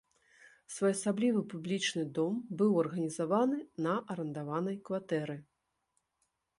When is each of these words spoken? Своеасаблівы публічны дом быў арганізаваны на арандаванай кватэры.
Своеасаблівы 0.75 1.41
публічны 1.51 2.03
дом 2.19 2.33
быў 2.63 2.71
арганізаваны 2.87 3.59
на 3.87 3.93
арандаванай 4.15 4.77
кватэры. 4.91 5.37